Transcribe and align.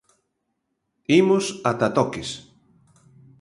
Imos 1.21 1.45
ata 1.69 1.87
Toques. 1.97 2.29